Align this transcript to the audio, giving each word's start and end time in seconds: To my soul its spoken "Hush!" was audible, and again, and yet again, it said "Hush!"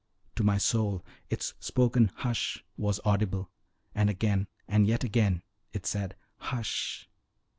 To 0.37 0.43
my 0.43 0.57
soul 0.57 1.05
its 1.29 1.53
spoken 1.59 2.07
"Hush!" 2.11 2.65
was 2.75 2.99
audible, 3.05 3.51
and 3.93 4.09
again, 4.09 4.47
and 4.67 4.87
yet 4.87 5.03
again, 5.03 5.43
it 5.73 5.85
said 5.85 6.15
"Hush!" 6.37 7.07